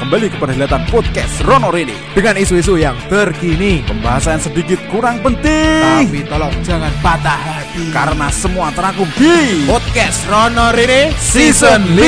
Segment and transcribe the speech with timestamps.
[0.00, 3.84] kembali ke perhelatan podcast Rono Rini dengan isu-isu yang terkini.
[3.84, 7.92] Pembahasan sedikit kurang penting Tapi tolong jangan patah hati.
[7.92, 12.00] Karena semua terangkum di podcast Rono Rini Season 5.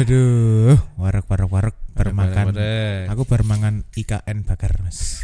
[0.00, 2.44] Aduh, warak warak warak bermakan.
[3.12, 5.20] Aku bermangan IKN bakar, Mas.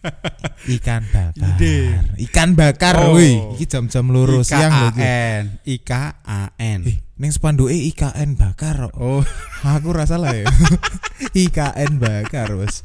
[0.80, 1.60] Ikan bakar.
[1.60, 2.00] Ide.
[2.24, 3.20] Ikan bakar, Oh.
[3.20, 3.36] wih.
[3.56, 5.00] Iki jam-jam loro siang lho iki.
[5.04, 8.88] IKAN IKAN Eh, ning spanduke IKN bakar.
[8.96, 9.20] Oh
[9.76, 10.48] Aku rasa lah ya.
[11.44, 12.80] IKN bakar, Mas.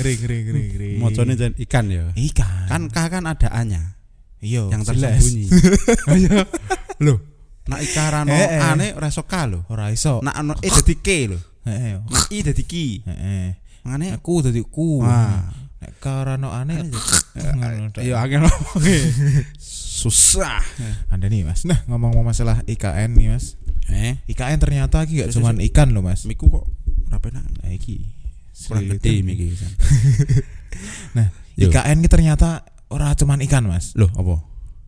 [0.00, 0.90] Ngeri ngeri ngeri ngeri.
[0.96, 2.64] Mocone jan ikan ya ikan.
[2.64, 4.00] Kan K kan ada A nya
[4.40, 5.44] iya, Yang tersembunyi
[6.16, 6.44] Iya
[7.00, 7.16] Loh
[7.64, 8.60] Nak ikarano Eh, eh.
[8.60, 10.20] ane ora iso K lho Ora iso.
[10.20, 12.00] Nak ano E dadi K lho Heeh.
[12.04, 13.00] Nak I dadi Ki.
[13.08, 13.64] Heeh.
[13.84, 15.04] Mangane Aku dadi ku.
[15.04, 15.44] Wah.
[15.84, 16.88] Nek karano aneh.
[18.00, 18.48] Iya angel
[20.00, 20.64] Susah.
[21.12, 21.68] Ada nih mas.
[21.68, 23.60] Nah ngomong-ngomong masalah IKN nih mas.
[23.92, 24.16] Eh?
[24.24, 26.24] IKN ternyata iki gak cuman ikan loh mas.
[26.24, 26.64] Miku kok
[27.12, 27.44] Ora penak.
[27.60, 28.00] Nah iki
[28.54, 29.52] Kurang gede miki
[31.16, 31.28] Nah.
[31.60, 33.92] IKN ini ternyata Ora cuman ikan mas.
[34.00, 34.40] Loh apa?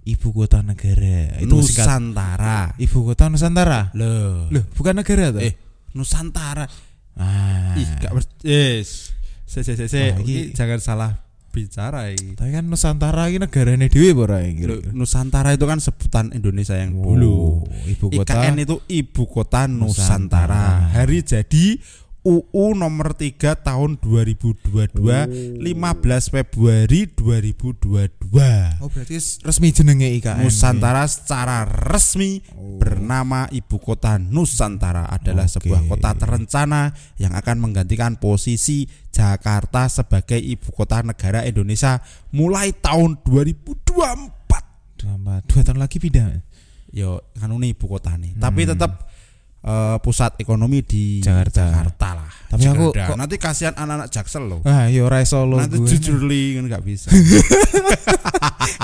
[0.06, 1.36] Ibu kota negara.
[1.42, 2.60] Itu singkat Nusantara.
[2.80, 3.92] Ibu kota Nusantara?
[3.92, 4.48] Loh.
[4.48, 5.65] Loh bukan negara tuh Eh
[5.96, 6.68] Nusantara
[7.16, 7.72] ah.
[7.74, 8.12] Ih, gak
[8.44, 9.16] yes.
[9.48, 10.12] Se se se se.
[10.12, 11.10] Wah, Iki jangan salah
[11.48, 12.36] bicara iki.
[12.36, 17.16] Tapi kan Nusantara ini negaranya dewe ora iki Nusantara itu kan sebutan Indonesia yang Oh,
[17.16, 17.64] dulu.
[17.88, 20.52] Ibu kota IKN itu Ibu Kota Nusantara.
[20.52, 20.92] Nusantara.
[20.92, 21.64] Hari jadi
[22.26, 24.98] UU nomor 3 tahun 2022
[25.62, 25.62] 15
[26.34, 28.82] Februari 2022.
[28.82, 29.14] Oh berarti
[29.46, 32.42] resmi jenenge IKN Nusantara secara resmi
[32.82, 35.54] bernama Ibu Kota Nusantara adalah Oke.
[35.54, 36.90] sebuah kota terencana
[37.22, 42.02] yang akan menggantikan posisi Jakarta sebagai ibu kota negara Indonesia
[42.34, 44.98] mulai tahun 2024.
[44.98, 45.14] Dua,
[45.46, 46.42] dua tahun lagi pindah
[46.90, 48.34] Yo, kan ini ibu kota nih.
[48.34, 49.06] Tapi tetap
[49.60, 51.70] eh, pusat ekonomi di Jakarta.
[51.70, 52.30] Jakarta lah.
[52.46, 53.06] Tapi aku Jakarta.
[53.10, 54.60] kok- nanti kasihan anak-anak Jaksel loh.
[54.62, 55.88] Ah, yo ora iso lo Nanti gue.
[55.88, 57.08] jujur li kan nggak bisa.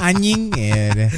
[0.02, 1.10] anjing ya deh.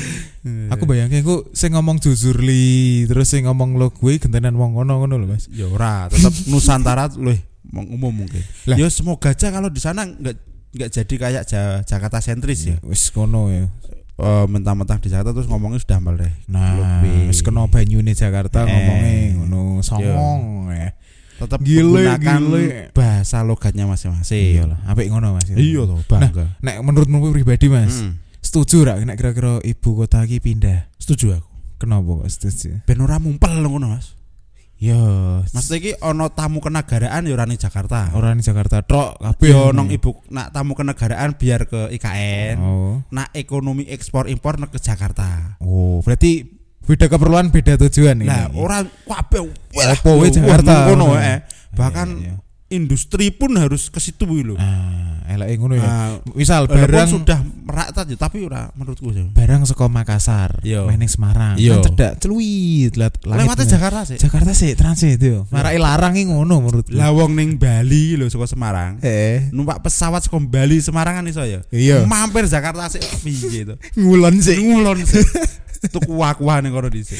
[0.70, 5.00] Aku bayangin aku sing ngomong jujur li, terus sing ngomong lo gue gentenan wong ngono
[5.00, 5.48] ngono lho, Mas.
[5.48, 7.32] Ya ora, tetap Nusantara loh
[7.74, 8.44] umum mungkin.
[8.68, 8.76] Lah.
[8.76, 10.36] Ya semoga aja kalau di sana nggak
[10.74, 12.76] nggak jadi kayak Ja- Jakarta sentris ya.
[12.84, 13.66] Wis kono ya.
[14.14, 16.30] Eh, mentang-mentang di Jakarta terus ngomongnya sudah hambal deh.
[16.46, 18.70] Nah, wis kena banyune Jakarta Eh.
[18.70, 20.94] ngomongnya ngono songong ya.
[21.34, 22.94] Tetap Gile, gile.
[22.94, 24.54] bahasa logatnya masing-masing.
[24.54, 25.50] Iya lah, apik ngono Mas.
[25.50, 26.46] Iya toh, bangga.
[26.62, 30.86] Nek menurutmu pribadi Mas, Hmm, setuju rak nek kira-kira ibu kota iki pindah?
[30.94, 31.50] setuju aku.
[31.74, 32.86] Kenapa kok setuju?
[32.86, 34.13] Ben ora mumpel ngono, Mas.
[34.84, 38.12] Yo, Mas iki ono tamu kenegaraan ya ora ning Jakarta.
[38.12, 42.60] orang Jakarta tok kabeh Yo nong ibu nak tamu kenegaraan biar ke IKN.
[42.60, 43.00] Oh.
[43.08, 45.56] Nak ekonomi ekspor impor ke Jakarta.
[45.64, 46.44] Oh, berarti
[46.84, 48.28] beda keperluan, beda tujuan ini.
[48.28, 49.40] Nah, orang kabeh
[49.72, 50.92] wae Jakarta.
[50.92, 51.40] ngono eh.
[51.72, 52.36] Bahkan Iya, iya.
[52.68, 54.56] Industri pun harus ke situ lho.
[54.56, 55.84] Ah, elake ngono ya.
[55.84, 59.24] Nah, Misal barang sudah merata aja tapi ora menurutku sih.
[59.30, 60.82] barang saka Makassar, Iya.
[60.84, 61.78] main ning Semarang, Iya.
[61.78, 62.92] kan cedak celuit
[63.22, 64.16] Lewatnya Jakarta sih.
[64.18, 65.44] Jakarta sih transit yo.
[65.48, 66.92] Marai larang iki ngono menurutku.
[66.92, 68.98] Lah wong ning Bali lho saka Semarang.
[69.00, 71.62] eh, Numpak pesawat saka Bali Semarang kan iso ya.
[71.68, 72.04] Iya.
[72.04, 73.76] Mampir Jakarta sih piye to.
[73.94, 75.20] ngulon sih Ngulon sih.
[75.92, 77.18] Tuku kuah-kuah kono dhisik.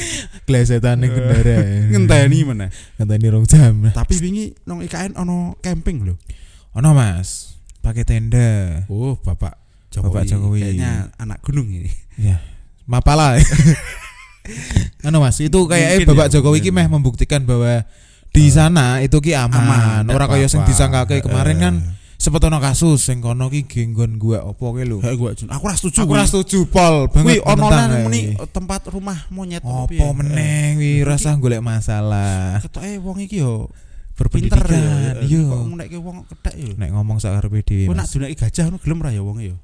[0.49, 1.91] glesetan ning kendaraan.
[1.93, 2.71] Ngenteni meneh.
[2.97, 3.93] Ngenteni rong jam.
[3.93, 6.15] Tapi wingi nong IKN ono camping lho.
[6.75, 8.83] Ono Mas, pakai tenda.
[8.91, 9.55] Oh, Bapak
[9.93, 10.11] Jokowi.
[10.11, 10.61] Bapak Jokowi.
[10.65, 11.91] Kayaknya anak gunung ini.
[12.19, 12.43] Ya,
[12.89, 13.39] mapala.
[15.07, 16.85] Anu Mas, itu kayak Bapak ya, Jokowi ki mungkin.
[16.85, 17.87] meh membuktikan bahwa
[18.35, 20.05] di sana itu ki aman.
[20.05, 21.75] Aman, Ora kaya sing disangkake kemarin kan
[22.25, 25.01] Ono kasus sing kono ki genggon gua opo ki lho.
[25.01, 25.31] Kayak gua.
[25.35, 25.99] Aku ora setuju.
[26.05, 27.45] Aku ora setuju pol Kuwi banget.
[27.45, 28.03] ono menentang lan kae.
[28.05, 29.63] muni tempat rumah monyet?
[29.65, 32.61] Opo meneh wi rasa golek masalah.
[32.65, 33.69] Ketoke wong iki yo
[34.15, 34.63] Berpendidikan.
[34.71, 35.13] ya.
[35.27, 35.43] Iya.
[35.51, 36.71] Kok ngunekke wong kethek yo.
[36.79, 37.91] Nek ngomong sakarepe dhewe.
[37.91, 38.13] Kowe nak Mas.
[38.15, 39.55] duneki gajah ngono gelem ra ya wong yo.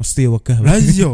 [0.00, 0.58] Mesti wegah.
[0.64, 1.10] Lah iya.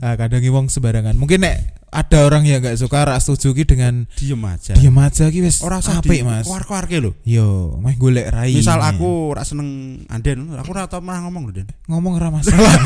[0.00, 1.14] Ah, kadang wong sembarangan.
[1.18, 1.56] Mungkin nek
[1.90, 4.78] ada orang yang gak suka rak setuju ki dengan Diem aja.
[4.78, 6.46] diam aja ki wis Ora usah apik Mas.
[6.46, 7.12] Keluar-keluarke lho.
[7.26, 8.54] Yo, meh golek rai.
[8.54, 11.68] Misal aku ora seneng Anden, aku ora tau pernah ngomong lho, Den.
[11.90, 12.70] ngomong ora masalah.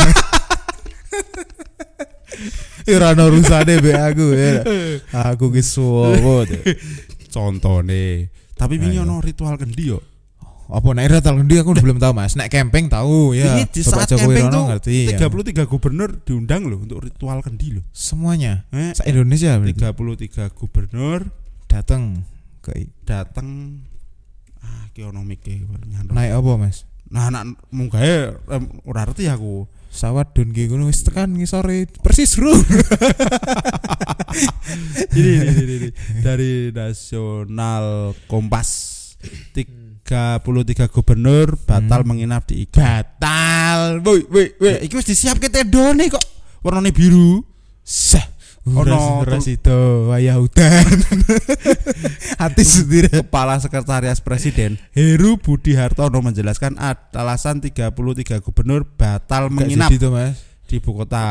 [2.84, 4.61] Ono urusane be aku ya.
[5.32, 6.44] Aku ki suwo.
[7.34, 8.31] Contone.
[8.55, 9.99] Tapi wingi ono ritual kendi yo.
[10.64, 12.32] Apa nek ritual ngendi aku belum tahu Mas.
[12.40, 13.61] Nek camping tahu ya.
[13.61, 15.19] Ini di Bapak saat Jokowi camping Rono tuh ngerti ya.
[15.28, 17.84] 33 gubernur diundang loh untuk ritual kendi loh.
[17.93, 18.64] Semuanya.
[18.72, 19.76] Eh, Sa Indonesia berarti.
[19.76, 21.28] 33 gubernur
[21.69, 22.25] datang
[22.64, 23.81] ke datang
[24.64, 26.16] ah nyandung.
[26.16, 26.88] naik apa Mas?
[27.12, 29.69] Nah, nak mung gawe em, ora ngerti aku.
[29.94, 32.50] Sawat don ki ngono wis tekan ngisore persis bro.
[35.14, 35.88] ini, ini, ini, ini.
[36.19, 38.70] dari Nasional Kompas
[40.05, 42.09] 33 gubernur batal Hmm.
[42.12, 44.05] menginap di IKA Batal.
[44.05, 46.21] Woi, woi, ya, iki wis disiapke tendone kok
[46.61, 47.41] warnane biru
[47.85, 48.33] Sah.
[48.65, 50.89] Ono itu wayah udan.
[52.41, 53.12] Hati sendiri.
[53.12, 56.81] Kepala Sekretariat Presiden Heru Budi Hartono menjelaskan
[57.12, 57.93] alasan 33
[58.41, 60.54] gubernur batal menginap itu mas.
[60.75, 61.23] Di ibu kota.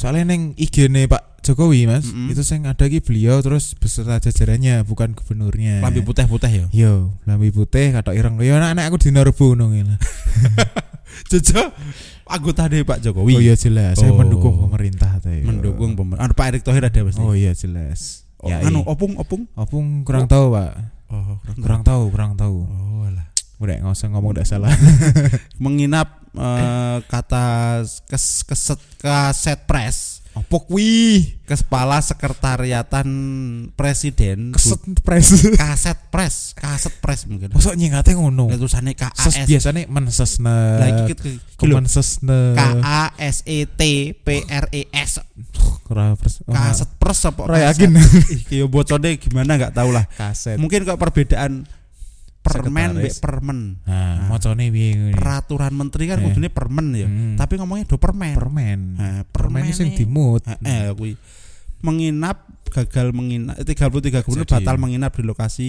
[0.00, 2.32] Soalnya neng IG-ne Pak Jokowi mas, Mm-mm.
[2.32, 5.84] itu sing ada ki beliau terus beserta jajarannya bukan gubernurnya.
[5.84, 6.66] Lambi putih-putih ya.
[6.72, 8.40] Yo, lambi putih kata ireng.
[8.40, 10.00] Yo anak-anak aku di ngono ngene.
[11.30, 11.68] Jaja
[12.24, 13.36] anggota dari Pak Jokowi.
[13.36, 14.16] Oh iya jelas, saya Oh.
[14.16, 15.44] mendukung pemerintah teh.
[15.44, 16.24] Mendukung pemerintah.
[16.24, 17.20] Anu Pak Erick Thohir ada pasti.
[17.20, 18.24] Oh iya jelas.
[18.40, 19.46] Oh, Ya, anu opung opung.
[19.54, 20.72] Opung kurang tahu, Pak.
[21.12, 22.64] Oh, Kurang tahu, kurang tahu.
[22.66, 23.28] Oh, alah.
[23.62, 24.72] Udah nggak usah ngomong udah salah.
[25.62, 27.44] Menginap eh, kata
[28.04, 31.36] kes, keset kaset pres Apa kuwi?
[31.44, 33.04] kepala sekretariatan
[33.72, 35.28] presiden Keset pres.
[35.60, 38.48] kaset pres kaset pres mungkin Masuk nyingate ngono.
[38.48, 40.56] Nah, tulisannya K A Ses S biasanya mensesne.
[40.80, 42.56] Lah iki ki- ki lho, Kemensesne.
[42.56, 43.80] K A S E T
[44.14, 45.20] P R E S
[46.48, 47.92] kaset pres apa Ora yakin.
[48.32, 50.56] Ih, yo bocone gimana nggak tahu lah kaset.
[50.56, 51.68] mungkin kok perbedaan
[52.42, 53.18] permen Sekretaris.
[53.22, 55.14] permen Nah, macane piye ngene?
[55.14, 56.24] peraturan menteri kan Eh.
[56.26, 57.38] kudune permen ya Hmm.
[57.38, 58.78] tapi ngomongnya do permen permen.
[58.98, 60.42] Nah, permen permen sing dimut.
[60.44, 61.14] Eh, eh, kuwi
[61.80, 65.68] menginap gagal menginap eh, 33 gubernur Jadi- batal menginap di lokasi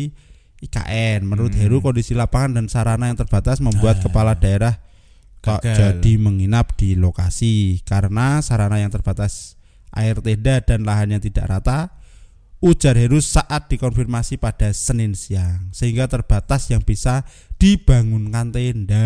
[0.59, 1.23] IKN.
[1.23, 1.61] Menurut Hmm.
[1.61, 4.03] Heru kondisi lapangan dan sarana yang terbatas membuat Ah.
[4.03, 4.79] kepala daerah
[5.39, 5.99] kok Gagal.
[5.99, 9.59] jadi menginap di lokasi karena sarana yang terbatas
[9.91, 11.91] air tenda dan lahan yang tidak rata.
[12.63, 17.27] Ujar Heru saat dikonfirmasi pada Senin siang sehingga terbatas yang bisa
[17.59, 19.03] dibangunkan tenda.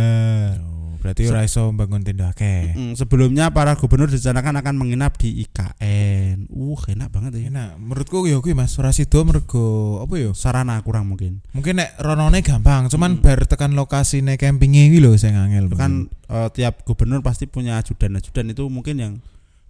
[0.62, 2.78] Oh, berarti ora iso bangun tenda akeh.
[2.78, 6.54] Mm, sebelumnya para gubernur direncanakan akan menginap di IKN.
[6.54, 7.50] Uh, enak banget ya.
[7.50, 10.30] Enak, menurutku ya kuwi Mas ora sido mergo apa ya?
[10.38, 11.42] Sarana kurang mungkin.
[11.58, 13.24] Mungkin nek ronone gampang, cuman Hmm.
[13.26, 15.74] bar tekan lokasine campingnya iki lho sing angel.
[15.74, 19.14] Kan eh, tiap gubernur pasti punya ajudan-ajudan itu mungkin yang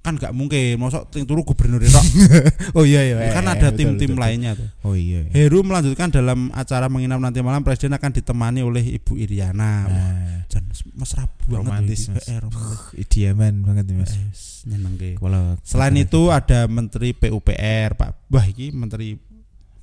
[0.08, 1.92] kan nggak mungkin mosok ting turu gubernur itu
[2.80, 3.36] oh iya iya.
[3.36, 4.68] kan eh, ada betul, tim-tim betul, lainnya tuh.
[4.88, 5.28] Oh iya.
[5.28, 5.32] iya.
[5.36, 9.84] Heru melanjutkan dalam acara menginap nanti malam presiden akan ditemani oleh Ibu Iriana.
[9.84, 10.64] Nah, jan
[10.96, 12.16] mesra banget romantis ini.
[12.16, 12.28] Mas.
[12.32, 12.80] Eh, romantis.
[12.96, 14.16] Idiaman banget Mas.
[14.16, 14.24] Eh,
[14.72, 15.20] nyenengke.
[15.20, 18.32] Kalau Selain itu ada Menteri PUPR Pak.
[18.32, 19.20] Wah iki Menteri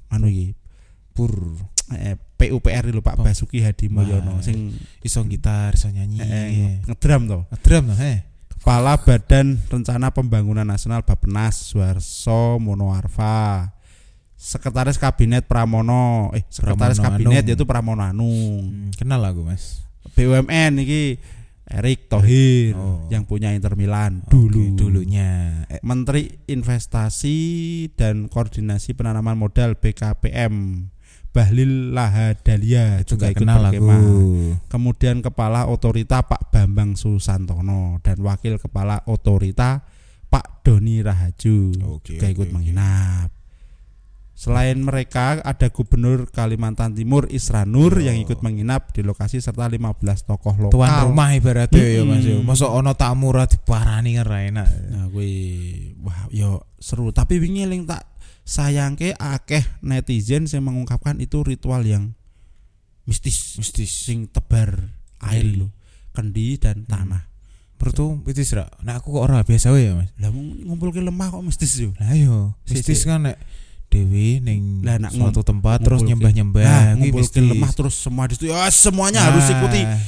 [0.09, 0.57] anu iki
[1.13, 1.37] pur
[1.93, 3.25] eh, PUPR lho Pak Oh.
[3.29, 4.73] Basuki Hadi Mulyono sing
[5.05, 6.19] iso gitar, iso nyanyi.
[6.19, 6.71] eh, eh, iya.
[6.89, 7.39] ngedram to.
[7.53, 8.19] Ngedram lah, eh.
[8.65, 13.77] Kepala Badan Rencana Pembangunan Nasional Bappenas Suarso Monoarfa
[14.41, 17.49] Sekretaris Kabinet Pramono eh Sekretaris Pramono Kabinet Anung.
[17.53, 19.85] yaitu Pramono Anung Hmm, kenal aku Mas.
[20.17, 21.21] BUMN iki
[21.69, 23.05] Erick Thohir Oh.
[23.13, 25.65] yang punya Inter Milan dulu dulunya.
[25.69, 27.37] Eh, Menteri Investasi
[27.93, 30.89] dan Koordinasi Penanaman Modal BKPM
[31.35, 33.91] Bahlil Lahadalia juga ikut kenal aku.
[34.71, 39.83] Kemudian Kepala Otorita Pak Bambang Susantono dan Wakil Kepala Otorita
[40.31, 41.59] Pak Doni Rahaju
[41.99, 42.55] Oke, juga ikut oke.
[42.55, 43.35] menginap.
[44.35, 48.03] Selain mereka ada Gubernur Kalimantan Timur Isranur Oh.
[48.03, 50.75] yang ikut menginap di lokasi serta 15 tokoh lokal.
[50.75, 52.27] Tuan rumah ibaratnya ya Mas.
[52.27, 52.43] Mm-mm.
[52.43, 54.69] Masa ono tamu ra diparani ra enak.
[54.91, 55.35] Nah, kuwi
[56.03, 58.14] wah yo seru tapi wingi tak
[58.45, 62.13] sayangke akeh netizen yang mengungkapkan itu ritual yang
[63.05, 63.89] mistis, Mistis.
[63.91, 65.59] sing tebar air Kendi.
[65.59, 65.69] lho,
[66.11, 67.25] kendi dan tanah.
[67.75, 68.69] Pertu mistis ra.
[68.81, 70.09] Nah aku kok ora biasa wae ya Mas.
[70.17, 71.91] Lah ngumpulke lemah kok mistis yo.
[71.99, 73.37] Lah yo, Si- mistis kan nek
[73.89, 78.49] dewi ning Lah, nak suatu tempat terus nyembah-nyembah Nah, ngumpulke lemah terus semua di situ
[78.49, 79.99] ya semuanya harus Nah, ikuti eh,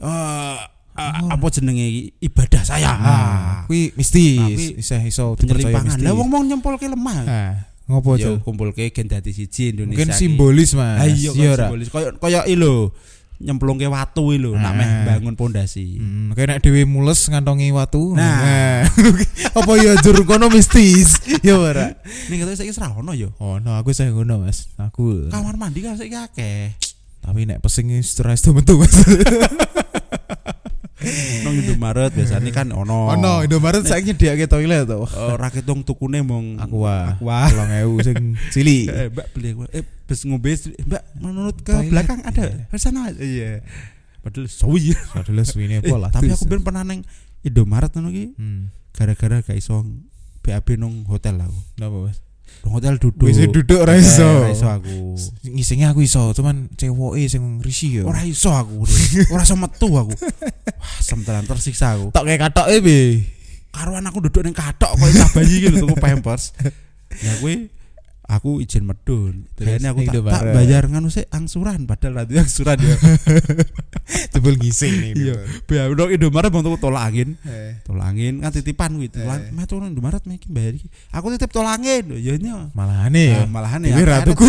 [0.00, 0.58] eh,
[0.96, 1.28] Oh.
[1.28, 2.88] apa jenenge ibadah saya.
[2.88, 4.40] Nah, Ah, kuwi mistis.
[4.40, 6.00] Nah, kuwi Iso iso dipercaya mistis.
[6.00, 7.18] Lah wong mau nyempolke lemah.
[7.20, 7.52] Nah,
[7.86, 8.36] ngopo Yo tuh?
[8.42, 10.02] kumpulke gen dadi siji Indonesia.
[10.02, 10.98] Mungkin simbolis Mas.
[11.06, 11.66] Ayo Iya ora?
[11.70, 11.88] simbolis.
[11.88, 12.90] Koyo koyo lho,
[13.38, 15.04] nyemplungke watu lho, nak meh Ah.
[15.06, 16.00] bangun pondasi.
[16.00, 18.16] Hmm, kayak nek dhewe mules ngantongi watu.
[18.18, 18.82] Nah.
[19.58, 21.20] apa ya jur kono mistis?
[21.46, 21.94] Ya ora.
[22.26, 23.30] Ning katanya saiki ora ono yo.
[23.38, 24.66] Oh, no, aku saya ngono, Mas.
[24.82, 25.30] Aku.
[25.30, 26.74] Kamar mandi kan saiki akeh.
[27.22, 27.90] Tapi nek pesing
[28.42, 28.94] itu metu, Mas.
[31.42, 33.10] Nang Indomaret biasanya kan ono.
[33.10, 35.04] Oh no, Indomaret saiki nyediake toilet to.
[35.04, 37.14] Eh, Ora ketung tukune mong Aqua.
[37.14, 37.38] Aqua.
[37.72, 38.16] 2000 sing
[38.50, 38.84] cilik.
[38.86, 39.66] Eh, Mbak beli aqua.
[39.70, 40.50] Eh, bes ngombe
[40.82, 42.42] Mbak menurut ke Toilet, belakang ada.
[42.44, 42.64] iya.
[42.66, 43.00] Ke sana.
[43.12, 43.50] Iya.
[44.20, 44.90] Padahal suwi.
[45.14, 46.10] Padahal suwine Eh, pola.
[46.10, 47.06] tapi aku ben pernah neng
[47.40, 48.74] Indomaret ngono ki Hmm.
[48.90, 49.86] gara-gara gak iso
[50.42, 51.58] BAB nang hotel aku.
[51.76, 52.18] Napa, Mas?
[52.76, 53.24] Hotel duduk.
[53.24, 54.28] Wis duduk ora Eh, iso.
[54.28, 54.96] Ora iso aku.
[55.48, 58.04] Ngisingnya aku iso, cuman cewoke sing risi yo.
[58.04, 58.84] Ora iso aku.
[59.32, 60.12] Ora iso metu aku.
[60.12, 62.12] Wah, sementeran tersiksa aku.
[62.12, 63.24] tok kayak katoke be.
[63.72, 66.52] Karuan aku duduk ning katok kok cah bayi gitu tuku pampers.
[67.16, 67.72] Ya kuwi
[68.26, 69.46] aku izin medun.
[69.54, 72.96] Terus aku tak, tak bayar nganu sih angsuran padahal nanti angsuran ya.
[74.34, 75.12] Tebel ngising nih.
[75.14, 75.34] Iya.
[75.94, 77.38] Dong Indomaret bang tuku tolak angin.
[77.46, 77.78] Eh.
[77.86, 79.10] Tolak angin kan titipan kuwi.
[79.10, 79.22] Eh.
[79.22, 80.74] Tolak meh turun Indomaret iki bayar.
[81.14, 82.14] Aku titip tolak angin.
[82.18, 82.50] Ya ini.
[82.74, 83.38] Malahane ya.
[83.46, 84.22] Nah, malahan Dewe ya.
[84.22, 84.46] ratuku.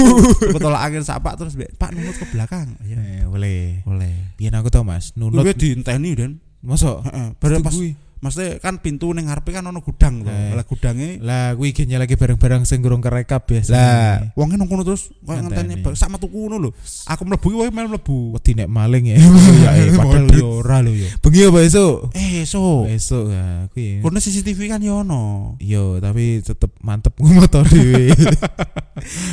[0.51, 2.73] Tuku tolak angin sapak terus Pak nunut ke belakang.
[2.85, 2.97] Ya.
[2.97, 3.85] Eh, boleh.
[3.85, 4.33] Boleh.
[4.37, 5.45] Biyen aku tau Mas, nunut.
[5.45, 6.17] Kuwi diinteni.
[6.65, 7.27] Mosok Heeh.
[7.37, 7.77] Baru pas.
[8.19, 10.31] Maksudnya kan pintu ning ngarepe kan ono gudang to.
[10.31, 10.53] Eh.
[10.57, 13.71] Lah gudange Lah kuwi gennya lagi barang-barang sing gurung kerekap biasa.
[13.73, 15.79] Lah, wonge nang kono terus koyo Ngenteni.
[15.81, 16.69] ngenteni sak metu ngono lho.
[17.09, 18.17] Aku mlebu iki wae melu mlebu.
[18.37, 19.17] wedi nek maling ya.
[19.67, 21.07] Ya eh padahal yo ora lho yo.
[21.21, 21.97] Bengi apa esuk?
[22.13, 22.85] Eh, so.
[22.89, 24.01] Esuk ya kuwi.
[24.01, 25.55] Kono CCTV kan yo ono.
[25.61, 28.13] Yo, tapi tetep mantep motor dhewe.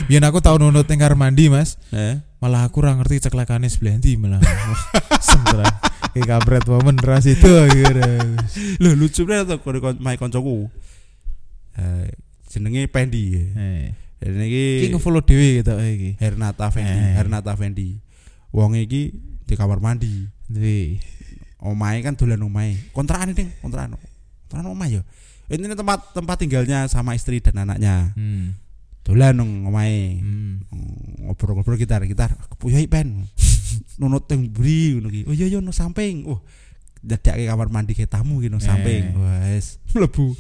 [0.09, 1.77] Biyen aku tau nunut ning kamar mandi, Mas.
[1.93, 2.21] Eh.
[2.41, 4.41] Malah aku ora ngerti ceklekane sebelah ndi malah.
[5.25, 5.65] Sementara
[6.15, 8.39] kayak kabret momen ras itu akhirnya.
[8.79, 10.71] Lho lucu banget to kode kon mai koncoku.
[11.75, 12.09] Eh
[12.49, 13.35] jenenge Pendi.
[13.35, 13.91] Eh.
[14.23, 16.11] Dan Iki iki nge-follow dhewe gitu iki.
[16.17, 17.13] Hernata Fendi, Eh.
[17.19, 17.99] Hernata Fendi.
[18.55, 19.13] Wong iki
[19.45, 20.31] di kamar mandi.
[20.47, 21.03] Duwe.
[21.61, 22.79] Omahe kan dolan omahe.
[22.95, 23.99] Kontrakan ding, kontrakan.
[24.49, 25.03] Kontrakan omah yo.
[25.51, 28.17] Ini tempat tempat tinggalnya sama istri dan anaknya.
[28.17, 28.57] Hmm.
[29.05, 30.23] Dolan nang omahe.
[30.23, 30.65] Hmm.
[31.25, 33.25] ngobrol-ngobrol gitar gitar kepuyai pen
[33.99, 35.21] nunut yang beri ngono ki.
[35.29, 36.27] Oh iya iya no samping.
[36.27, 36.41] Oh
[37.05, 38.65] dadake kamar mandi ke tamu gitu Eh.
[38.65, 40.33] samping wes mlebu.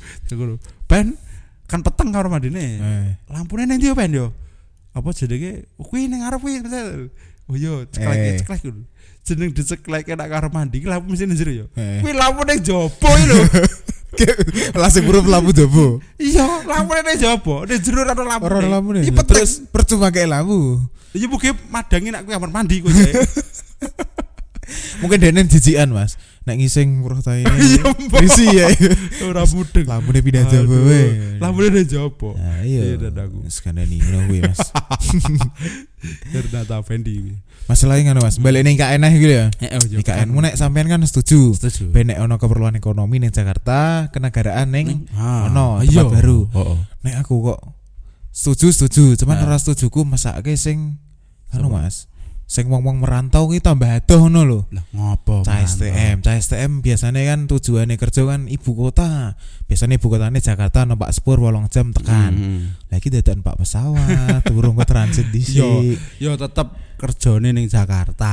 [0.89, 1.13] Pen
[1.69, 2.65] kan peteng kamar mandine.
[2.81, 3.07] Eh.
[3.29, 4.33] lampune nang ndi yo pen yo?
[4.95, 5.67] Apa jenenge?
[5.77, 7.11] Oh, kuwi ning ngarep kuwi misal
[7.51, 8.37] oh iya ceklek Eh.
[8.41, 8.83] ceklek ngono.
[9.25, 11.67] Jeneng diceklek nek kamar mandi ki lampu mesti nang jero yo.
[11.77, 12.01] Eh.
[12.01, 13.39] kuwi lampu ning jopo lho
[14.81, 15.99] Langsung burung lampu jopo.
[16.17, 20.31] iya lampu ning jopo ning jero ora ono lampu Ora iya peteng Terus percuma kayak
[20.31, 20.81] lampu.
[21.13, 23.13] iya mungkin madangi nek kuwi kamar mandi Jay.
[25.03, 26.17] Mungkin dene jijikan, Mas.
[26.45, 28.21] Nek ngising roh Mbak.
[28.21, 28.69] Risi ya.
[29.25, 31.41] ora mudeng Lampune pindah Aduh, wae.
[31.41, 32.97] Lampune ning jopo Nah, Iya, iya.
[33.01, 33.49] dan aku.
[33.49, 34.61] Skandani ngono kuwi, Mas.
[36.37, 37.33] Hernata Fendi
[37.65, 38.37] Masalahnya ngono, Mas.
[38.37, 39.49] Balik ning ae gitu ya.
[39.57, 40.53] Eh, oh, iya, mu kan.
[40.53, 41.57] nek sampean kan setuju.
[41.57, 41.89] Setuju.
[41.97, 46.05] Ben nek ono keperluan ekonomi ning Jakarta, kenegaraan ning ono iya.
[46.05, 46.45] tempat baru.
[47.01, 47.61] Nek aku kok
[48.37, 49.49] setuju setuju, cuman Nah.
[49.49, 51.01] ora setujuku mesake sing
[51.57, 51.73] anu?
[51.73, 52.05] Mas.
[52.45, 54.61] Sing wong-wong merantau ki tambah adoh ngono lho.
[54.69, 55.49] Lah ngopo?
[55.49, 55.65] Cah?
[55.65, 59.41] STM, cah STM biasanya kan tujuannya kerja kan ibu kota.
[59.65, 62.33] Biasanya ibu kotanya Jakarta numpak sepur wolong jam tekan.
[62.37, 62.63] Hmm.
[62.93, 68.33] Lagi dadan pak pesawat, turun ke transit di Yo, yo tetep kerjane ning Jakarta.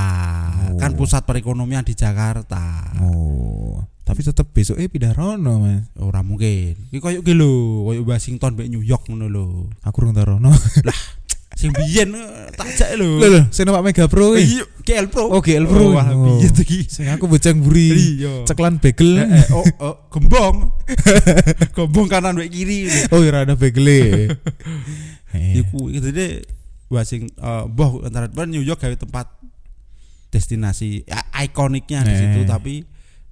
[0.70, 0.80] Oh.
[0.80, 2.92] Kan pusat perekonomian di Jakarta.
[3.00, 5.88] Oh, tapi tetep besok eh pindah rono mas.
[5.96, 6.76] Ora mungkin.
[6.92, 9.72] Iki koyo ki lho, koyo Washington mbek New York ngono lho.
[9.88, 10.52] Aku rung rono.
[11.62, 13.22] Sing biyen eh, tak jak lho.
[13.22, 14.58] Lho lho, sing numpak Mega Pro iki.
[14.58, 15.30] Iya, KL Pro.
[15.30, 15.94] Oh, KL Pro.
[15.94, 16.42] Wah, Oh.
[16.42, 16.90] piye to iki?
[16.90, 18.18] Sing aku bocang buri.
[18.18, 18.50] Iya.
[18.50, 19.22] Ceklan bagel.
[19.22, 20.74] Eh, eh, oh, oh, gembong.
[21.78, 22.90] gembong kanan mbek kiri.
[23.14, 23.86] Oh, ora ada bagel.
[25.32, 25.64] Eh.
[25.64, 26.44] Iku itu deh
[26.92, 29.32] Washing eh boh antara New York gawe tempat
[30.28, 32.20] destinasi ya, ikoniknya di Eh.
[32.20, 32.84] situ tapi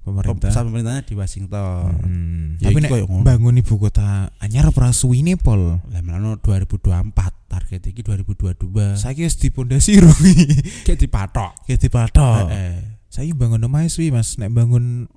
[0.09, 0.49] pemerintah.
[0.49, 1.91] pusat pemerintahnya di Washington.
[2.01, 2.47] Hmm.
[2.59, 2.91] Ya, Tapi nek
[3.23, 5.79] bangun ibu kota anyar ora suwine pol.
[5.79, 7.13] Lah melano 2024
[7.47, 8.97] target iki 2022.
[8.99, 10.11] Saiki wis dipondasi ro.
[10.85, 11.51] Kayak dipatok.
[11.63, 12.45] Kayak dipatok.
[12.51, 15.09] Eh, Saiki bangun omahe suwi Mas, nek bangun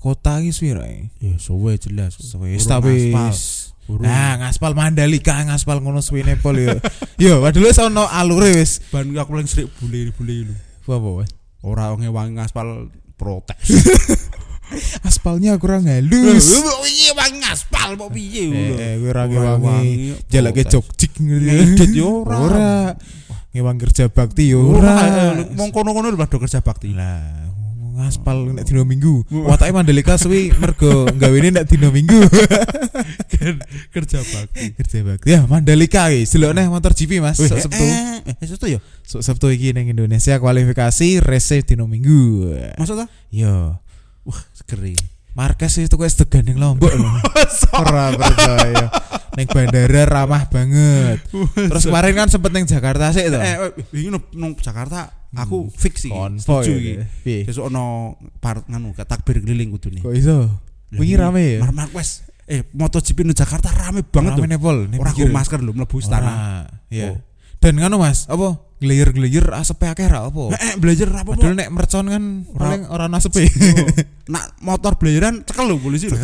[0.00, 0.98] kota iki suwi rae.
[1.20, 2.16] Ya suwe jelas.
[2.34, 3.36] Urung tapi aspal.
[3.90, 4.06] Urung.
[4.06, 6.78] Nah, ngaspal Mandalika, ngaspal ngono suwine pol yo.
[7.20, 8.80] Yo, padahal wis ono alure wis.
[8.88, 10.54] ban aku paling sering bule-bule lu.
[10.88, 11.30] Apa Mas?
[11.60, 12.88] Ora ngewangi ngaspal
[13.20, 13.60] protes.
[15.08, 16.56] Aspalnya kurang halus.
[16.86, 21.18] Iya wangi ngaspal kok piye Eh, eh, Ora ngewangi wangi, jalake jogjik.
[21.20, 22.94] Ngedit yo ora.
[23.50, 24.94] Ngewangi kerja bakti yo Ora.
[24.94, 25.42] ora.
[25.58, 26.94] Mong kono-kono lho kerja bakti.
[26.94, 27.50] Lah,
[28.00, 29.22] ngaspal nek dina Minggu.
[29.28, 32.20] Watake Mandalika suwi mergo gawene nek dina Minggu.
[33.94, 34.72] kerja bakti.
[34.74, 35.26] kerja bakti.
[35.30, 36.24] Ya, Mandalika iki.
[36.36, 37.36] Delokne motor GP Mas.
[37.36, 37.84] Sok Sabtu.
[37.84, 38.80] Eh, eh, Sabtu ya?
[39.04, 42.56] Sok Sabtu iki ning Indonesia kualifikasi race dina Minggu.
[42.80, 43.06] Maksud ta?
[43.28, 43.76] Yo.
[44.24, 44.96] Wah, sekeri.
[45.30, 47.06] Marquez itu kok sedegan ning Lombok lho.
[47.80, 48.90] Ora percaya.
[49.38, 51.22] Ning bandara ramah banget.
[51.54, 53.38] Terus kemarin kan sempet ning Jakarta sih to.
[53.38, 56.12] eh, eh, wingi nang nang Jakarta aku fix sih.
[56.12, 56.94] Setuju iki.
[57.46, 60.02] Besok ono par nganu takbir keliling kudune.
[60.02, 60.50] Kok iso?
[60.94, 61.60] Wingi rame ya.
[61.62, 62.26] Mar Marquez.
[62.50, 66.66] Eh, MotoGP nang Jakarta rame banget Rame nepol, Ora go masker lho mlebu istana.
[66.90, 67.14] Iya.
[67.14, 67.18] Oh.
[67.62, 68.58] Dan ngono Mas, apa?
[68.82, 70.56] Gleyer-gleyer asepe akeh ra apa?
[70.58, 73.46] Eh, belajar apa Padahal nek mercon kan paling ora nasepe.
[74.30, 76.14] nak motor blayeran cekel lho polisi lho.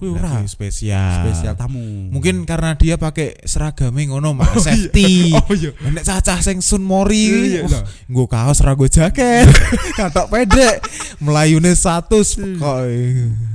[0.00, 0.40] Kuwi ora.
[0.40, 1.20] Berarti spesial.
[1.20, 2.08] Spesial tamu.
[2.08, 4.64] Mungkin karena dia pakai seragame ngono Mas, Oh, iya.
[4.64, 5.30] safety.
[5.36, 5.70] Oh iya.
[5.84, 9.44] Nek cacah sing Sun Mori, Iya, wah, nggo kaos ra nggo jaket,
[10.00, 10.80] katok pendek,
[11.18, 12.78] melayune 100 kok.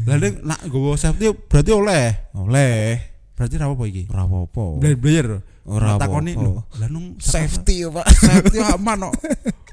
[0.06, 2.06] Lah nek nak gowo safety berarti oleh.
[2.32, 3.01] Oleh,
[3.34, 4.06] Berarti ra apa iki?
[4.08, 4.82] ora apa-apa.
[4.94, 5.42] Blayer.
[5.66, 6.48] Ora takoni apa-apa.
[6.48, 6.62] lho.
[6.77, 8.06] Lah nung Safety Pak.
[8.10, 9.13] safety aman kok.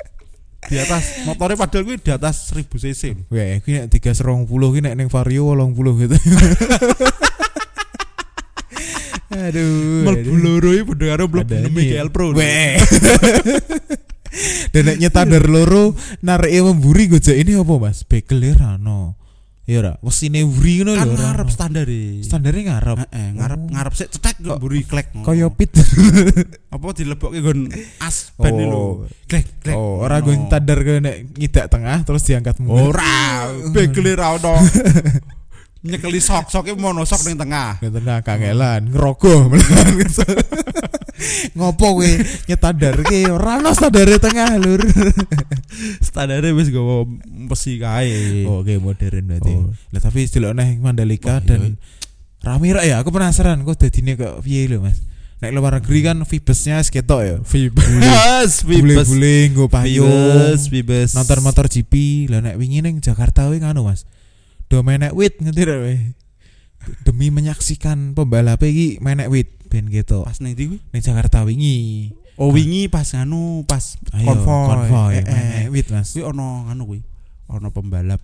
[0.74, 3.02] Di atas motornya padahal kuwi di atas 1000 cc.
[3.14, 3.22] lho.
[3.30, 6.16] Weh, kuwi nek 320 kuwi nek ning Vario 80 gitu.
[9.34, 10.02] aduh.
[10.02, 11.78] Mlebu loro iki padha karo mlebu.
[11.78, 12.34] GL Pro.
[12.34, 12.74] Weh.
[14.74, 15.94] Dan nek nyetadar loro
[16.26, 18.02] nareke memburi gojek ini apa Mas?
[18.02, 18.58] Bekel ya
[19.64, 19.72] ra ono.
[19.72, 21.14] Ya ora, wesine mburi ngono Kan lho.
[21.16, 22.20] ora ngarep standar e.
[22.20, 22.96] Standare ngarep.
[23.08, 23.70] Heeh, ngarep Oh.
[23.72, 25.08] ngarep sik cetek kok mburi klek.
[25.24, 25.72] Kaya pit.
[26.74, 27.60] apa dilebokke nggon
[28.00, 28.68] as ban lho.
[28.68, 28.92] Oh.
[29.24, 29.72] Klek klek.
[29.72, 32.92] Oh, ora gue nyetadar ke nek ngidak tengah terus diangkat mundur.
[32.92, 34.54] Ora, begle ra ono.
[35.84, 37.76] Nyekeli sok-soke monosok ning tengah.
[37.76, 39.52] Ke tengah kangelan, ngerogoh.
[41.56, 42.10] Ngopo kowe
[42.48, 44.80] nyetadar ke ora ono standare tengah lur.
[46.00, 47.04] Standare wis gawa
[47.46, 48.48] besi kae.
[48.48, 49.52] Oh, Oke, modern berarti.
[49.52, 49.68] Oh.
[49.92, 51.48] Lah tapi delok neh Mandalika Wah, iya.
[51.52, 51.76] dan
[52.40, 55.04] rame ra ya, aku penasaran kok dadine kok piye lho Mas.
[55.44, 57.36] Nek luar negeri kan vibesnya wis ketok ya.
[57.44, 60.08] Vibes, Bule-bule nggo payung.
[60.08, 61.10] Vibes, vibes.
[61.12, 64.08] nonton motor GP lah nek wingi ning Jakarta kuwi nganu Mas
[64.74, 65.78] do menek wit ngerti ra
[67.06, 70.78] demi menyaksikan pembalap iki menek wit ben gitu pas ning ndi kuwi?
[70.90, 74.66] ning Jakarta wingi Oh wingi pas nganu pas Ayo, konvoy.
[74.66, 75.30] konvoy Eh, eh.
[75.30, 77.00] menek wit Mas Kuwi ono nganu kuwi.
[77.46, 78.18] Ono pembalap.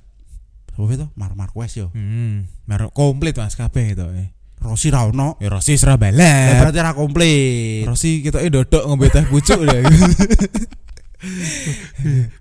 [0.74, 1.06] Sopo itu?
[1.14, 1.94] Mar Marquez yo.
[1.94, 4.34] hmm baru komplit Mas kabeh gitu eh.
[4.58, 5.38] Rossi ra ono.
[5.38, 7.86] ya Rossi Lah balap berarti ra komplit.
[7.86, 9.78] Rossi kita dodok ngombe teh pucuk ya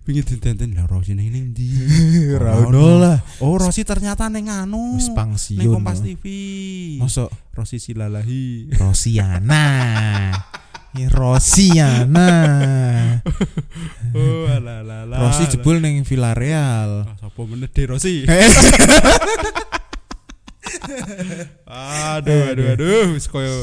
[0.09, 1.69] Wingi dintenten lah Rossi ning ning ndi?
[2.33, 4.97] ora ono lah Oh Rossi ternyata ning anu.
[4.97, 6.01] wis pangsiun Kompas.
[6.01, 6.25] TV.
[6.97, 8.73] Masuk Rossi Silalahi.
[8.73, 10.33] Rosiana
[10.97, 12.25] Ya Rosiana
[14.17, 15.29] Oh ala ala.
[15.29, 18.25] Rossi jebul ning Villarreal Ah, Sapa meneh De Rossi?
[21.69, 23.61] aduh aduh aduh wis koyo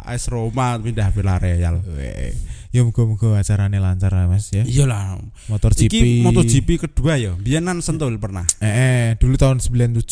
[0.00, 1.82] AS Roma pindah Villarreal.
[1.84, 2.30] Weh,
[2.70, 4.62] Ya muga-muga acarane lancar lah Mas ya.
[4.62, 5.18] Iyalah.
[5.50, 5.90] Motor GP.
[5.90, 7.34] Iki MotoGP kedua ya.
[7.34, 8.46] Biyenan sentul pernah.
[8.62, 10.06] Eh, eh, dulu tahun 97,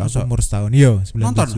[0.00, 0.24] aku Masa?
[0.24, 0.72] umur setahun.
[0.72, 1.20] Iya, 97.
[1.20, 1.48] Nonton?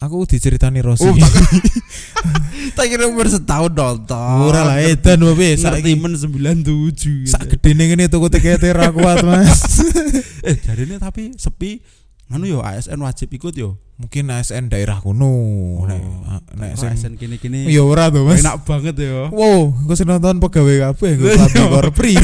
[0.00, 1.04] Aku diceritani Rossi.
[1.04, 1.12] Oh,
[2.76, 4.48] Tak kira umur setahun nonton.
[4.48, 5.92] Ora lah edan wae saiki.
[5.92, 7.28] men 97.
[7.28, 9.60] Sak gedene ngene tuku tikete ra kuat Mas.
[10.48, 11.84] eh jarine tapi sepi.
[12.30, 13.74] Anu yo ASN wajib ikut yo.
[13.98, 15.34] Mungkin ASN daerah kuno.
[15.82, 18.38] Nek ah, nek sing ASN kini-kini Ya ora tuh Mas.
[18.38, 19.28] enak banget yo.
[19.34, 21.34] Wow, gue sing nonton pegawai kabeh Iya.
[21.36, 22.14] klambi korpri.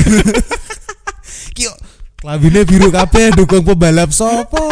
[1.58, 1.72] Kyo
[2.16, 4.62] klambine biru kabeh dukung pembalap sopo.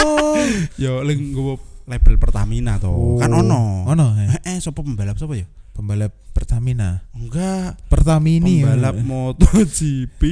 [0.79, 1.59] Yo ling nggowo
[1.91, 3.19] label Pertamina to.
[3.19, 3.91] Kan ono.
[3.91, 4.39] Ono eh.
[4.39, 5.51] Eh, eh sapa pembalap sapa ya?
[5.75, 7.03] Pembalap Pertamina.
[7.11, 8.63] Enggak, Pertamini.
[8.63, 9.03] pembalap ya.
[9.03, 10.23] MotoGP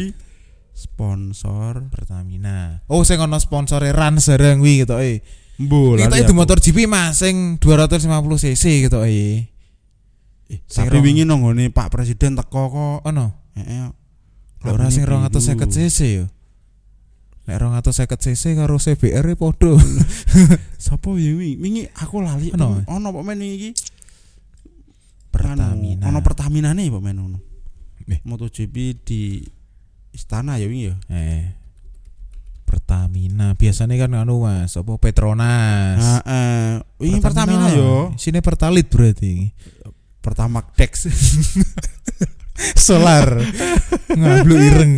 [0.73, 2.83] sponsor Pertamina.
[2.89, 5.21] Oh, sing ono sponsore Ran sereng wi gitu eh.
[5.61, 8.09] Mbo Kita itu motor GP mas sing 250
[8.41, 9.53] cc gitu eh.
[10.53, 12.99] Eh, tapi wingi nonggone Pak Presiden teko kok.
[13.09, 13.27] Ono.
[13.57, 13.89] Heeh.
[14.69, 16.27] Ora sing 250 cc yo.
[17.43, 19.75] Nek 250 cc karo CBR e podo.
[20.85, 21.59] Sapa ya wingi?
[21.59, 22.55] Wingi aku lali.
[22.55, 22.85] Ono?
[22.87, 23.71] Ono apa men iki?
[25.33, 26.07] Pertamina.
[26.07, 27.39] Anu, Ono Pertamina nih apa men ono.
[28.07, 28.21] Eh.
[28.29, 29.41] MotoGP di
[30.13, 30.97] istana ya wingi ya.
[31.11, 31.57] Eh.
[32.69, 36.01] Pertamina biasanya kan anu Mas, apa Petronas.
[36.01, 36.81] Heeh.
[36.97, 38.17] Wingi Pertamina yo.
[38.17, 39.53] Sini Pertalit berarti.
[40.25, 41.05] Pertama Dex.
[42.87, 43.29] Solar.
[44.09, 44.93] Ngablu ireng.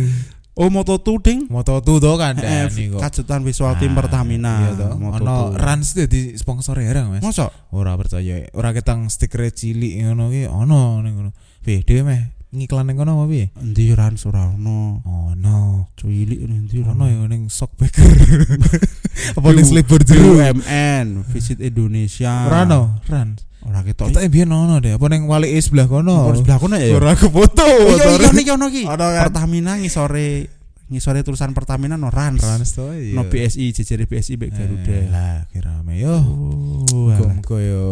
[0.55, 1.39] oh Moto2 ding.
[1.51, 4.53] Moto to kan Eh, kajutan visual tim Ah, Pertamina.
[4.71, 4.95] Iya.
[4.95, 5.19] Moto2.
[5.19, 7.19] Ono Rans di sponsor ya Mas.
[7.19, 7.75] Mosok?
[7.75, 8.39] Ora percaya.
[8.55, 11.31] Ora ketang stiker cilik ngono ki ono ning ngono.
[11.59, 13.45] Piye dhewe meh ngiklan ning kono apa piye?
[13.57, 15.01] Endi ran ora ono.
[15.05, 15.89] Ono.
[15.97, 18.05] Cuilik endi ora Ono ya ning sok baker.
[19.37, 20.37] apa ning selebor Jero?
[20.37, 22.45] UMN Visit Indonesia.
[22.45, 23.45] Ora ono, Rans.
[23.65, 24.13] Ora ketok.
[24.13, 26.29] Kita biyen ono deh, apa ning wali sebelah kono.
[26.29, 26.93] Oh, sebelah kono ya.
[26.93, 27.65] Ora kefoto.
[27.65, 28.85] Oh iya iya niki ono ki.
[28.85, 29.01] Kan?
[29.01, 30.54] Pertamina ngisore
[30.85, 32.41] ngisore tulisan Pertamina no Rans.
[32.45, 33.17] Rans to iya.
[33.17, 34.93] No BSI jejere BSI Mbak Garuda.
[34.93, 36.13] Eh, lah kira me yo.
[36.13, 37.09] Oh.
[37.09, 37.85] Muga yo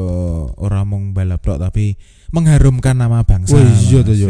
[0.61, 1.97] ora mung balap tok tapi
[2.29, 3.57] mengharumkan nama bangsa.
[3.57, 4.21] Oh iya to Mas.
[4.21, 4.29] yo.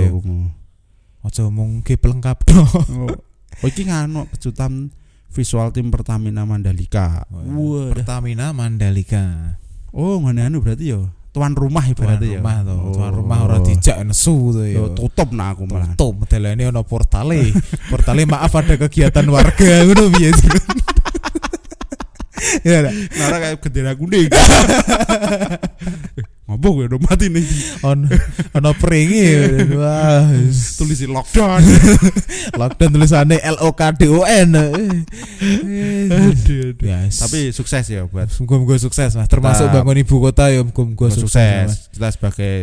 [1.23, 2.67] Aja mung ki pelengkap tok.
[2.95, 4.95] Oh, oh iki nganu kejutan
[5.34, 7.28] visual tim Pertamina Mandalika.
[7.28, 7.91] Wah.
[7.91, 9.60] Pertamina Mandalika.
[9.93, 11.12] Oh, ngene anu berarti yo.
[11.34, 12.39] Tuan rumah ibaratnya ya.
[12.39, 12.93] rumah to, Oh.
[12.93, 14.84] tuan rumah ora dijak nesu Yo yo.
[14.93, 15.89] tutup nah aku malah.
[15.98, 17.50] Tutup modelane ono portale.
[17.91, 20.30] portale maaf ada kegiatan warga ngono piye.
[22.62, 22.84] Ya.
[22.84, 24.28] Nara kayak bendera kuning.
[26.54, 27.46] Ngopo gue udah mati nih.
[27.82, 27.98] On
[28.54, 29.26] ono peringi.
[29.74, 30.30] Wah.
[30.78, 31.66] Tulisin lockdown.
[32.62, 34.54] Lockdown tulisannya L O K D O N.
[34.54, 36.30] Aduh,
[36.72, 36.72] aduh.
[36.80, 41.34] Ya, Tapi sukses ya buat Muga-muga sukses mas Termasuk bangun ibu kota ya Muga-muga sukses,
[41.34, 41.68] sukses.
[41.68, 41.89] Mas.
[41.89, 42.54] Kita sebagai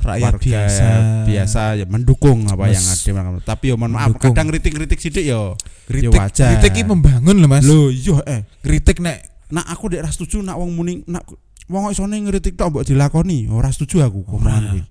[0.00, 0.88] Rakyat warga biasa
[1.28, 4.32] biasa ya mendukung apa Mas, yang ada tapi ya mohon maaf mendukung.
[4.32, 5.52] kadang kritik-kritik sidik yo
[5.84, 6.48] Kritik, Ya wajar.
[6.56, 9.20] kritik ini membangun loh mas Loh iya eh Kritik nek
[9.52, 11.28] nak aku dek ra setuju nak wong muni nak
[11.70, 14.34] wong isone ngritik tok mbok dilakoni ora setuju aku Ora.
[14.36, 14.82] omongan kuwi.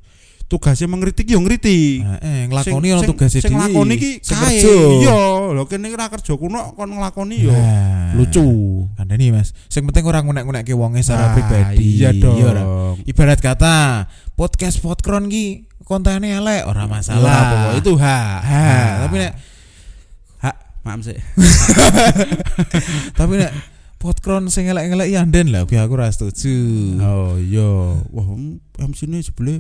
[0.50, 2.02] Tugasnya mengkritik yo ngritik.
[2.02, 4.58] Nah, eh, ngelakoni Sing- ono tugas sing nglakoni ki sing kae.
[4.58, 4.74] kerja.
[4.98, 5.20] Iya,
[5.54, 8.42] lho kene ra kerja kuno kon nglakoni yo Nah, lucu.
[8.98, 12.42] Kandani mas Sing penting orang ngunek-ngunek ke wongnya secara Ah, pribadi Iya dong.
[12.42, 12.63] ora?
[12.98, 13.76] Ibarat kata
[14.34, 18.38] Podcast Podkron ki kontennya elek Ora masalah Ora itu hak.
[18.42, 18.65] Ha,
[19.06, 19.34] tapi nek
[20.39, 21.13] hak maaf sih.
[23.13, 23.52] tapi nek
[24.00, 26.56] Podkron sing elek-elek ya anden lah, aku ora setuju.
[27.04, 27.68] Oh iya,
[28.10, 28.28] wah
[28.80, 29.60] MC ini sebelah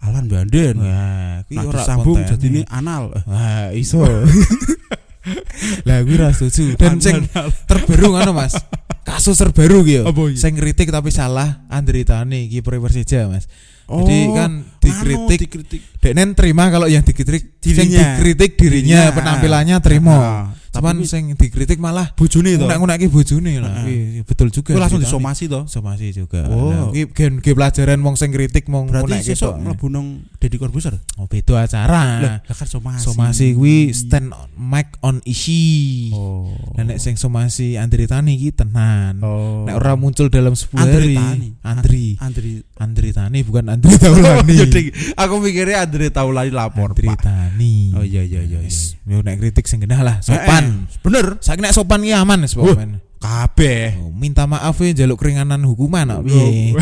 [0.00, 0.80] Alan Banden.
[0.80, 2.24] Wah, kuwi Nah, ora konten.
[2.26, 3.12] jadi ini anal.
[3.22, 4.00] Wah, iso.
[5.86, 6.74] lah kuwi ora setuju.
[6.74, 7.28] Dan sing
[7.68, 8.56] terbaru ngono Mas.
[9.04, 10.02] Kasus terbaru ki yo.
[10.32, 13.46] Sing kritik tapi salah Andri Tani kiper Persija, Mas.
[13.82, 18.16] Jadi Oh, kan anu, dikritik dikritik Deknen terima kalau yang dikritik sing Dirinya.
[18.16, 19.12] dikritik dirinya, Dirinya.
[19.12, 20.14] penampilannya terima.
[20.16, 22.64] Ah, Cuman tapi sing dikritik malah bojone to.
[22.64, 23.84] ngunak-ngunak bojone lah.
[23.84, 24.24] Heeh.
[24.24, 24.72] Kuwi betul juga.
[24.72, 25.68] Kuwi langsung disomasi to.
[25.68, 26.48] somasi juga.
[26.48, 26.88] Oh.
[26.88, 30.96] Kuwi gen ge pelajaran wong sing kritik mong Berarti sesuk mlebu nang Deddy Corbuzier.
[31.20, 32.02] Oh, beda acara.
[32.24, 33.04] Lah, kan somasi.
[33.04, 36.08] somasi kuwi stand mic on isi.
[36.16, 36.48] Oh.
[36.80, 39.20] Nek sing somasi Andri Tani ki tenan.
[39.20, 39.68] Oh.
[39.68, 41.16] Nek ora muncul dalam 10 Andri hari.
[41.20, 41.48] Tani.
[41.60, 42.06] Andri.
[42.16, 44.56] Andri Andri Tani bukan Andri Taulani.
[45.22, 46.96] Aku mikirnya Andri Taulani lapor.
[46.96, 47.12] Andri.
[47.20, 47.92] Tani.
[47.92, 48.64] Oh iya iya iya.
[48.64, 48.72] iya.
[49.04, 50.61] Yo nek kritik sing genah lah, sopan.
[50.62, 51.26] Eh, bener.
[51.42, 52.98] Saiki nek sopan ki aman wis pokoknya.
[53.22, 54.02] Kabeh.
[54.02, 56.74] Oh, minta maaf ya jaluk keringanan hukuman kok piye.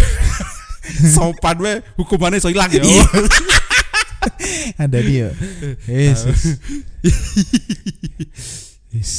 [1.15, 2.81] Sopan we hukumannya iso ilang ya.
[2.81, 3.05] Iya.
[4.85, 5.29] Ada dia.
[5.89, 6.25] Yes.
[8.93, 9.13] yes.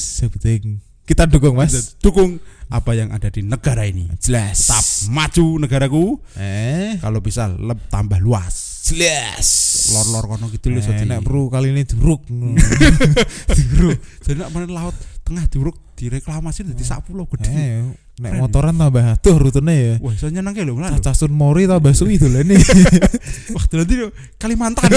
[1.05, 1.97] Kita dukung Mas.
[1.99, 2.39] Dukung
[2.71, 4.07] apa yang ada di negara ini.
[4.21, 4.63] Jelas.
[4.63, 6.05] Tetap maju negaraku.
[6.39, 7.51] Eh, Kalau bisa
[7.91, 8.70] tambah luas.
[8.81, 9.47] Jelas.
[9.93, 11.05] Lor-lor kono gitu lho Eh, jadi.
[11.05, 12.25] nek perlu kali ini duruk.
[12.27, 13.97] Duruk.
[14.25, 17.53] Jadi nek mana laut tengah duruk direklamasi dadi sak pulau gede.
[17.53, 17.85] Eh,
[18.17, 19.93] nek motoran tambah atuh rutene ya.
[20.01, 20.97] Wah, iso nyenengke lho lan.
[20.97, 22.57] Cacah Sun Mori tambah suwi dolene.
[23.53, 23.95] Wah, nanti
[24.41, 24.89] Kalimantan.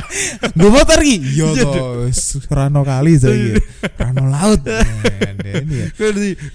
[0.58, 1.16] Gue motor ki.
[1.20, 2.08] Iya Iya, toh.
[2.08, 3.60] Wis Rano kali saiki.
[4.00, 4.64] Rano laut.
[4.64, 4.80] Nah,
[5.44, 5.86] ya.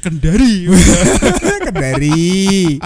[0.01, 0.65] Kendari.
[1.61, 2.81] Kendari.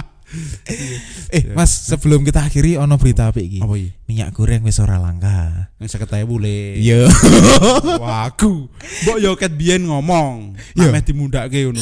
[1.30, 3.30] Eh, Mas, sebelum kita akhiri ono berita.
[3.30, 3.62] Apa iki?
[4.06, 5.70] Minyak goreng wis ora langka.
[5.78, 6.78] Saya ketahui boleh.
[6.78, 7.06] Iya.
[8.02, 8.66] Wah, aku.
[9.06, 10.88] Mbok yo ket biyen ngomong, Iya.
[10.88, 11.78] nek meh dimundake ngono.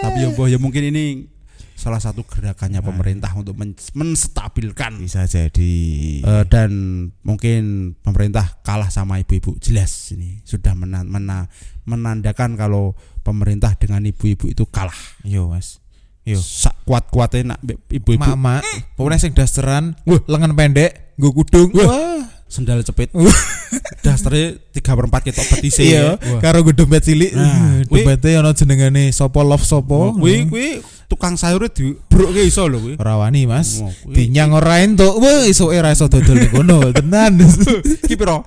[0.00, 1.04] Tapi ya mbok ya mungkin ini
[1.74, 5.76] salah satu gerakannya pemerintah untuk men- menstabilkan bisa jadi.
[6.22, 6.70] Eh, dan
[7.20, 11.48] mungkin pemerintah kalah sama ibu-ibu jelas ini sudah mena- mena-
[11.84, 14.96] menandakan kalau pemerintah dengan ibu-ibu itu kalah.
[15.24, 15.83] Yo, Mas.
[16.24, 16.40] Yo.
[16.40, 17.60] Sak kuat-kuatnya nak
[17.92, 18.64] ibu-ibu Mama,
[18.96, 20.24] pokoknya sing dasteran, Wah.
[20.24, 21.68] lengan pendek, nggo kudung.
[21.76, 22.24] Wah.
[22.48, 23.12] Sendal cepit.
[24.04, 25.84] Dasarnya tiga per empat ketok petise.
[25.84, 27.32] Iya, karo nggo dompet cilik.
[27.36, 30.14] Nah, Dompete ana jenengane sapa love sapa.
[30.16, 30.68] Kuwi kuwi
[31.10, 32.94] tukang sayurnya dibrokke iso lho kuwi.
[32.96, 33.82] ora wani, Mas.
[34.06, 35.18] Dinyang ora entuk.
[35.20, 37.36] Wah, isoke ra iso dodol ning kono, tenan.
[38.08, 38.46] Ki piro?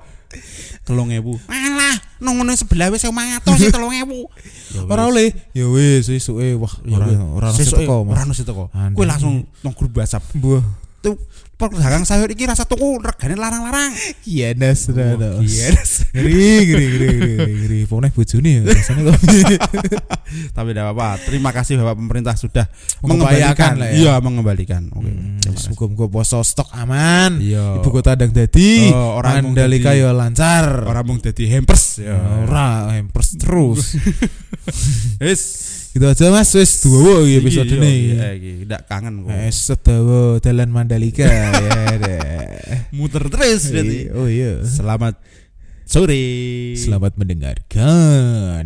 [0.87, 1.51] 3000.
[1.51, 4.89] Alah, nang ngono sebelah wis 500 sih 3000.
[4.89, 5.29] Ora oleh.
[5.53, 8.73] Ya wis, esuke wah Ya ora ora Sesuk teko, ora ono sing teko.
[8.73, 8.95] Andai.
[8.97, 10.23] Kowe langsung nang grup WhatsApp.
[11.07, 11.15] Tuh
[11.57, 13.89] pedagang sayur iki rasa tuku regane larang-larang.
[14.23, 14.93] Iya, Nas.
[14.93, 15.73] Wah, iya,
[16.13, 17.79] Ngeri, ngeri, ngeri, ngeri, ngeri.
[17.87, 19.17] Pokoknya bojone ya rasane kok.
[20.55, 21.09] Tapi tidak apa-apa.
[21.23, 22.69] Terima kasih Bapak pemerintah sudah
[23.01, 23.73] mengembalikan.
[23.73, 23.95] lah ya.
[23.97, 24.81] Iya, mengembalikan.
[24.93, 25.09] Oke.
[25.09, 25.69] Hmm, terima kasih.
[25.73, 27.41] Muga-muga poso stok aman.
[27.41, 27.81] Iya.
[27.81, 28.93] Ibu kota ndang dadi.
[28.93, 30.65] Oh, ora mung Mandalika dadi- ya lancar.
[30.85, 32.13] Orang mung dadi hampers ya.
[32.45, 33.97] Ora hampers terus.
[35.23, 35.41] Wis.
[35.89, 37.91] Gitu aja Mas, wis duwowo iki episode Iya, ini.
[38.11, 39.31] iya, iki ndak kangen kok.
[39.31, 41.49] Eh, sedawa dalan Mandalika ya
[41.95, 42.91] deh.
[42.91, 43.99] Muter terus berarti.
[44.11, 44.59] Oh iya.
[44.63, 45.15] Selamat
[45.85, 46.75] sore.
[46.75, 48.65] Selamat mendengarkan.